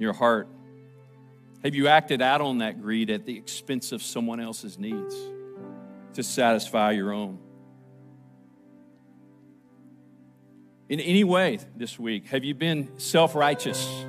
[0.00, 0.48] your heart?
[1.62, 5.14] Have you acted out on that greed at the expense of someone else's needs
[6.14, 7.38] to satisfy your own?
[10.88, 14.04] In any way this week, have you been self righteous?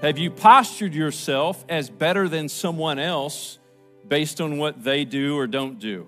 [0.00, 3.58] Have you postured yourself as better than someone else
[4.06, 6.06] based on what they do or don't do?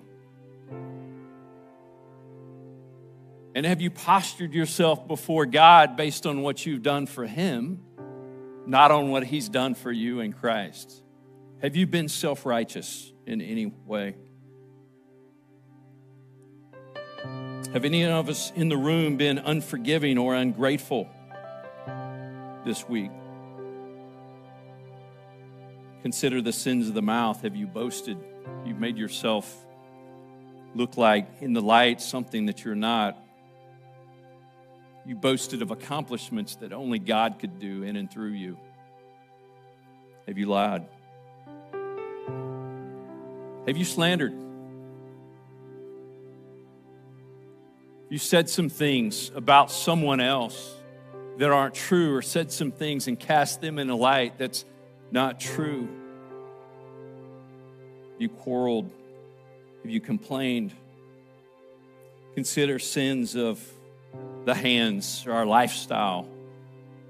[3.53, 7.81] And have you postured yourself before God based on what you've done for Him,
[8.65, 11.03] not on what He's done for you in Christ?
[11.61, 14.15] Have you been self righteous in any way?
[17.73, 21.09] Have any of us in the room been unforgiving or ungrateful
[22.65, 23.11] this week?
[26.01, 27.41] Consider the sins of the mouth.
[27.43, 28.17] Have you boasted?
[28.65, 29.55] You've made yourself
[30.73, 33.20] look like in the light something that you're not.
[35.05, 38.57] You boasted of accomplishments that only God could do in and through you.
[40.27, 40.85] Have you lied?
[43.67, 44.33] Have you slandered?
[48.09, 50.75] You said some things about someone else
[51.37, 54.65] that aren't true, or said some things and cast them in a light that's
[55.11, 55.87] not true.
[58.19, 58.91] You quarreled.
[59.81, 60.73] Have you complained?
[62.35, 63.59] Consider sins of
[64.45, 66.27] the hands or our lifestyle.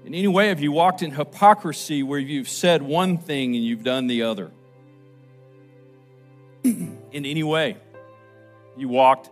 [0.04, 3.84] In any way, have you walked in hypocrisy where you've said one thing and you've
[3.84, 4.50] done the other?
[6.64, 7.76] in any way,
[8.76, 9.30] you walked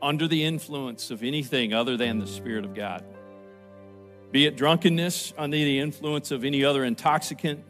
[0.00, 3.04] under the influence of anything other than the Spirit of God.
[4.32, 7.64] Be it drunkenness, under the influence of any other intoxicant,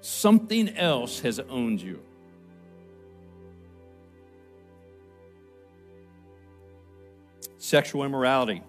[0.00, 2.00] something else has owned you.
[7.68, 8.62] Sexual immorality.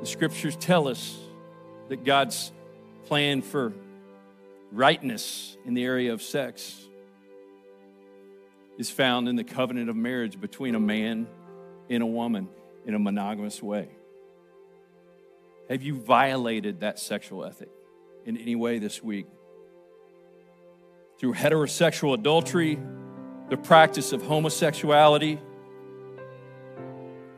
[0.00, 1.16] The scriptures tell us
[1.88, 2.50] that God's
[3.06, 3.72] plan for
[4.72, 6.88] rightness in the area of sex
[8.78, 11.28] is found in the covenant of marriage between a man
[11.88, 12.48] and a woman
[12.84, 13.90] in a monogamous way.
[15.70, 17.70] Have you violated that sexual ethic
[18.26, 19.26] in any way this week?
[21.20, 22.76] Through heterosexual adultery,
[23.48, 25.38] the practice of homosexuality,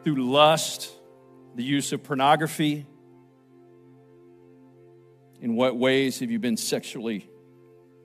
[0.04, 0.92] through lust,
[1.56, 2.86] the use of pornography?
[5.40, 7.28] In what ways have you been sexually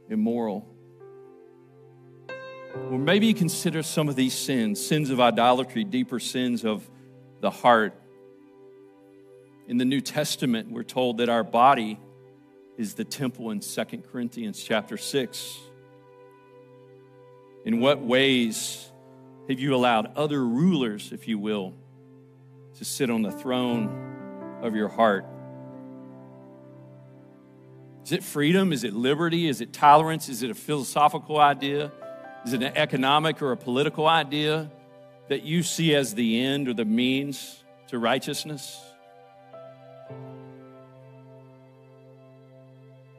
[0.09, 0.67] immoral?
[2.89, 6.89] Or maybe you consider some of these sins sins of idolatry, deeper sins of
[7.39, 7.93] the heart.
[9.67, 11.99] In the New Testament, we're told that our body
[12.77, 15.59] is the temple in 2 Corinthians chapter 6.
[17.63, 18.91] In what ways
[19.49, 21.73] have you allowed other rulers, if you will,
[22.77, 25.25] to sit on the throne of your heart?
[28.03, 28.73] Is it freedom?
[28.73, 29.47] Is it liberty?
[29.47, 30.27] Is it tolerance?
[30.27, 31.91] Is it a philosophical idea?
[32.45, 34.71] Is it an economic or a political idea
[35.29, 38.81] that you see as the end or the means to righteousness?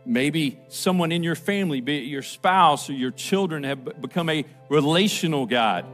[0.04, 4.44] Maybe someone in your family, be it your spouse or your children, have become a
[4.68, 5.84] relational God.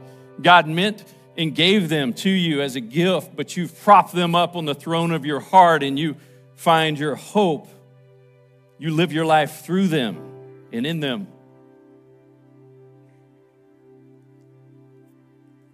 [0.41, 1.03] God meant
[1.37, 4.75] and gave them to you as a gift, but you've propped them up on the
[4.75, 6.15] throne of your heart and you
[6.55, 7.67] find your hope.
[8.77, 10.17] You live your life through them
[10.71, 11.27] and in them.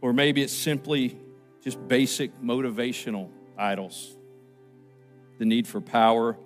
[0.02, 1.18] Or maybe it's simply
[1.64, 4.16] just basic motivational idols
[5.38, 6.38] the need for power,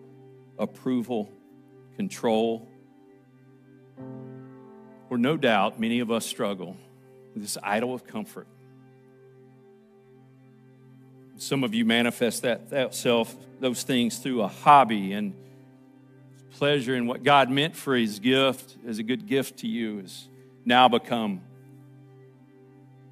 [0.57, 1.29] approval,
[1.99, 2.65] control.
[5.09, 6.77] Or no doubt, many of us struggle
[7.33, 8.47] with this idol of comfort.
[11.35, 15.33] Some of you manifest that, that self, those things through a hobby and
[16.51, 20.29] pleasure in what God meant for his gift as a good gift to you has
[20.63, 21.41] now become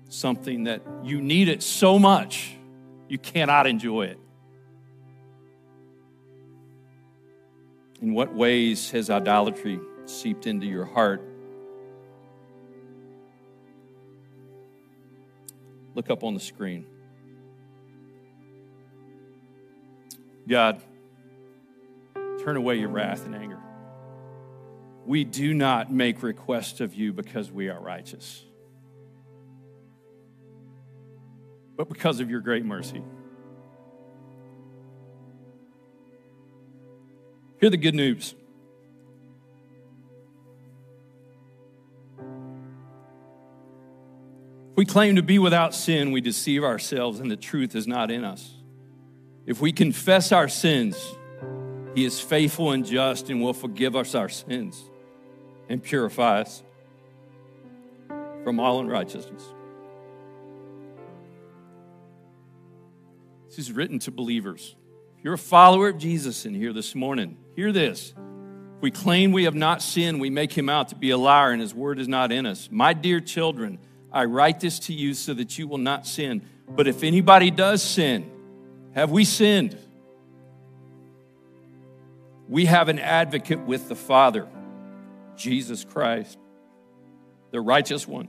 [0.08, 2.56] something that you need it so much
[3.10, 4.20] you cannot enjoy it.
[8.02, 11.22] In what ways has idolatry seeped into your heart?
[15.96, 16.86] Look up on the screen.
[20.48, 20.82] God,
[22.44, 23.60] turn away your wrath and anger.
[25.06, 28.44] We do not make request of you because we are righteous.
[31.78, 33.04] but because of your great mercy.
[37.60, 38.36] Hear the good news.
[44.72, 48.12] If we claim to be without sin, we deceive ourselves and the truth is not
[48.12, 48.54] in us.
[49.48, 50.98] If we confess our sins,
[51.96, 54.84] He is faithful and just and will forgive us our sins
[55.68, 56.62] and purify us
[58.44, 59.44] from all unrighteousness.
[63.48, 64.76] This is written to believers.
[65.18, 68.14] If you're a follower of Jesus in here this morning, hear this.
[68.78, 71.52] If we claim we have not sinned, we make him out to be a liar,
[71.52, 72.70] and his word is not in us.
[72.72, 73.80] My dear children,
[74.14, 76.44] I write this to you so that you will not sin.
[76.70, 78.30] But if anybody does sin,
[78.94, 79.76] have we sinned?
[82.48, 84.48] We have an advocate with the Father,
[85.36, 86.38] Jesus Christ,
[87.50, 88.28] the righteous one.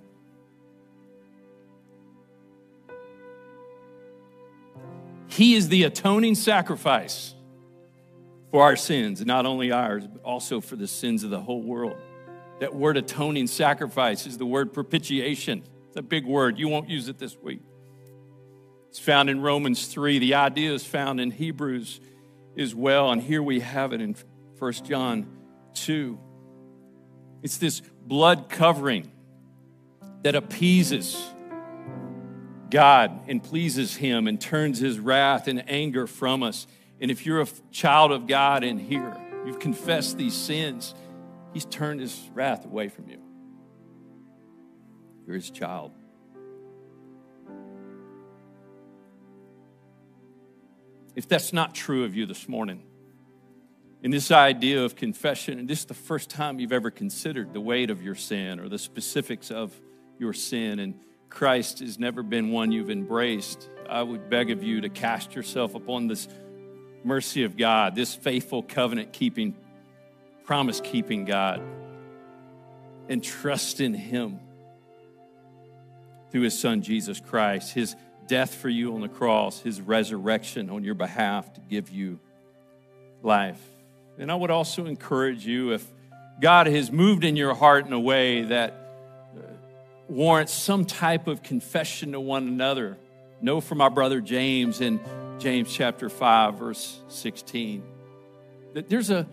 [5.28, 7.34] He is the atoning sacrifice
[8.50, 11.96] for our sins, not only ours, but also for the sins of the whole world.
[12.60, 15.62] That word atoning sacrifice is the word propitiation.
[15.88, 16.58] It's a big word.
[16.58, 17.60] You won't use it this week.
[18.88, 20.18] It's found in Romans 3.
[20.18, 22.00] The idea is found in Hebrews
[22.56, 23.12] as well.
[23.12, 24.16] And here we have it in
[24.58, 25.26] 1 John
[25.74, 26.18] 2.
[27.42, 29.12] It's this blood covering
[30.22, 31.22] that appeases
[32.70, 36.66] God and pleases Him and turns His wrath and anger from us.
[37.00, 39.16] And if you're a child of God in here,
[39.46, 40.94] you've confessed these sins,
[41.52, 43.20] He's turned His wrath away from you.
[45.26, 45.92] You're His child.
[51.14, 52.82] If that's not true of you this morning,
[54.02, 57.60] in this idea of confession, and this is the first time you've ever considered the
[57.60, 59.72] weight of your sin or the specifics of
[60.18, 60.94] your sin, and
[61.28, 65.74] Christ has never been one you've embraced, I would beg of you to cast yourself
[65.74, 66.28] upon this
[67.04, 69.54] mercy of God, this faithful covenant keeping,
[70.44, 71.62] promise keeping God,
[73.08, 74.40] and trust in Him
[76.30, 80.84] through His Son, Jesus Christ, His death for you on the cross, His resurrection on
[80.84, 82.18] your behalf to give you
[83.22, 83.60] life.
[84.18, 85.86] And I would also encourage you if
[86.40, 88.87] God has moved in your heart in a way that
[90.08, 92.98] warrants some type of confession to one another.
[93.40, 95.00] Know from our brother James in
[95.38, 97.82] James chapter 5, verse 16,
[98.74, 99.28] that there's a,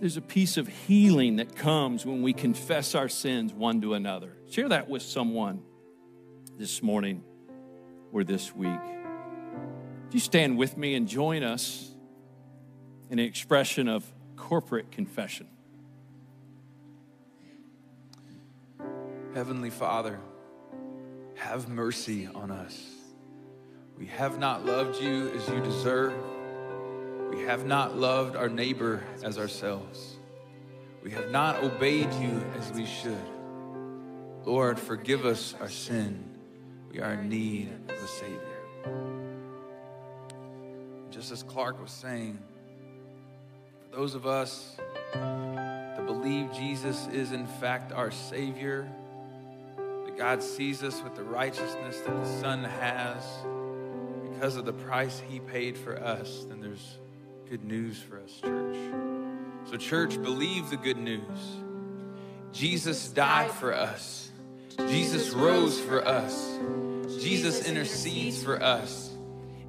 [0.00, 4.32] there's a piece of healing that comes when we confess our sins one to another.
[4.50, 5.62] Share that with someone
[6.56, 7.22] this morning
[8.12, 8.70] or this week.
[8.70, 11.90] Would you stand with me and join us
[13.10, 14.04] in an expression of
[14.36, 15.48] corporate confession?
[19.36, 20.18] Heavenly Father,
[21.34, 22.82] have mercy on us.
[23.98, 26.14] We have not loved you as you deserve.
[27.28, 30.16] We have not loved our neighbor as ourselves.
[31.02, 33.28] We have not obeyed you as we should.
[34.46, 36.38] Lord, forgive us our sin.
[36.90, 38.40] We are in need of a Savior.
[41.10, 42.38] Just as Clark was saying,
[43.82, 44.78] for those of us
[45.12, 48.90] that believe Jesus is in fact our Savior,
[50.16, 53.22] that God sees us with the righteousness that the Son has
[54.30, 56.98] because of the price He paid for us, then there's
[57.48, 58.76] good news for us, church.
[59.70, 61.22] So, church, believe the good news.
[62.52, 64.30] Jesus died for us,
[64.88, 66.58] Jesus rose for us,
[67.20, 69.12] Jesus intercedes for us.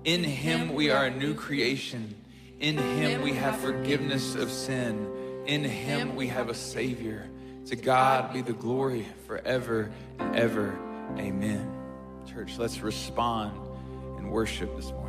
[0.04, 2.16] In Him, we are a new creation.
[2.60, 5.44] In Him, we have forgiveness of sin.
[5.46, 7.30] In Him, we have a Savior.
[7.68, 10.80] To God be the glory forever and ever.
[11.18, 11.70] Amen.
[12.26, 13.60] Church, let's respond
[14.18, 15.07] in worship this morning.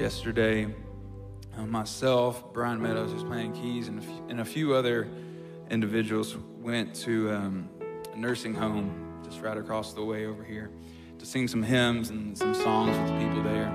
[0.00, 0.66] Yesterday,
[1.58, 5.06] uh, myself, Brian Meadows, who's playing keys, and a few, and a few other
[5.70, 7.68] individuals went to um,
[8.10, 10.70] a nursing home just right across the way over here
[11.18, 13.70] to sing some hymns and some songs with the people there.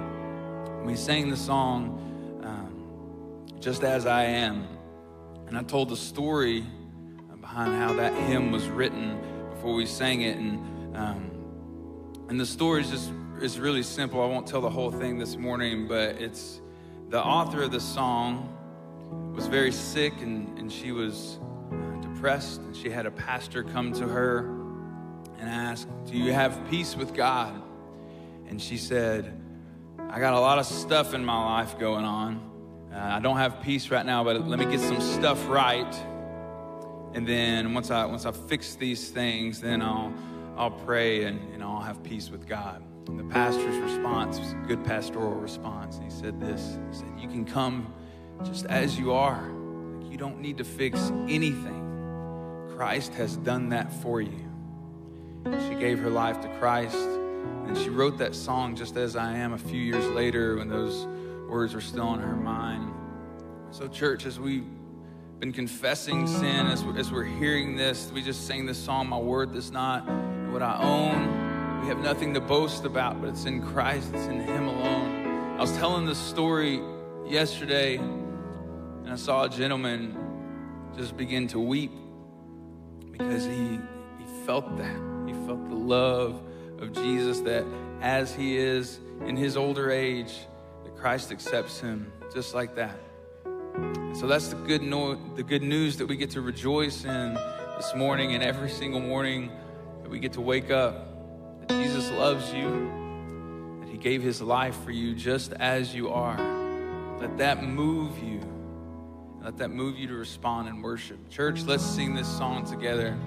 [0.83, 4.67] We sang the song, um, Just As I Am.
[5.45, 6.65] And I told the story
[7.39, 9.19] behind how that hymn was written
[9.51, 10.37] before we sang it.
[10.37, 11.29] And, um,
[12.29, 13.11] and the story is just
[13.41, 14.21] is really simple.
[14.21, 16.61] I won't tell the whole thing this morning, but it's
[17.09, 18.51] the author of the song
[19.35, 21.37] was very sick and, and she was
[22.01, 22.61] depressed.
[22.61, 24.49] And she had a pastor come to her
[25.37, 27.61] and ask, Do you have peace with God?
[28.47, 29.41] And she said,
[30.09, 32.51] I got a lot of stuff in my life going on.
[32.93, 35.93] Uh, I don't have peace right now, but let me get some stuff right.
[37.13, 40.13] And then once I once I fix these things, then I'll
[40.55, 42.81] I'll pray and, and I'll have peace with God.
[43.07, 45.99] And the pastor's response was a good pastoral response.
[46.03, 46.79] He said this.
[46.91, 47.93] He said, You can come
[48.43, 49.51] just as you are.
[50.09, 52.71] You don't need to fix anything.
[52.75, 54.45] Christ has done that for you.
[55.67, 56.97] She gave her life to Christ.
[57.67, 61.05] And she wrote that song just as I am a few years later when those
[61.47, 62.93] words were still on her mind.
[63.71, 64.65] So, church, as we've
[65.39, 69.53] been confessing sin, as, as we're hearing this, we just sang this song, My Word
[69.53, 70.07] Does Not
[70.51, 71.54] What I Own.
[71.85, 75.55] We have nothing to boast about, but it's in Christ, it's in Him alone.
[75.55, 76.81] I was telling this story
[77.27, 80.17] yesterday, and I saw a gentleman
[80.97, 81.91] just begin to weep
[83.11, 83.77] because he,
[84.17, 84.99] he felt that.
[85.27, 86.41] He felt the love
[86.79, 87.63] of Jesus that
[88.01, 90.33] as he is in his older age,
[90.85, 92.97] that Christ accepts him just like that.
[93.45, 97.35] And so that's the good, no- the good news that we get to rejoice in
[97.77, 99.51] this morning and every single morning
[100.01, 101.11] that we get to wake up.
[102.05, 106.37] Jesus loves you, that he gave his life for you just as you are.
[107.19, 108.41] Let that move you.
[109.41, 111.17] Let that move you to respond and worship.
[111.31, 113.17] Church, let's sing this song together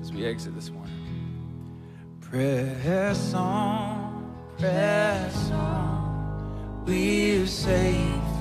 [0.00, 0.90] as we exit this morning.
[2.22, 6.84] Press on, press on.
[6.86, 8.33] We're safe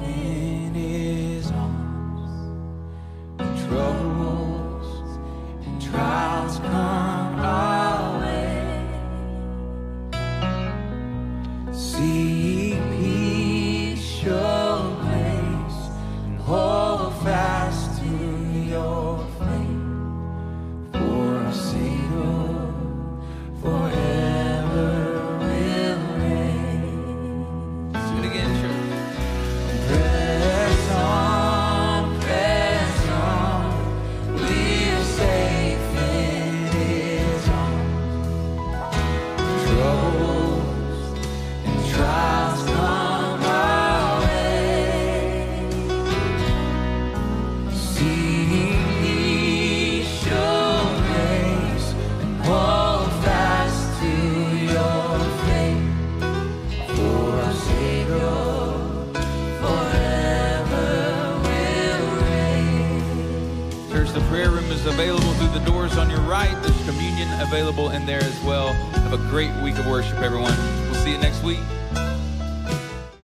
[67.53, 68.73] available in there as well.
[69.03, 70.57] Have a great week of worship, everyone.
[70.89, 71.59] We'll see you next week.